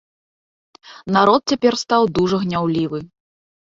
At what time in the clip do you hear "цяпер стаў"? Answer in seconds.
1.55-2.03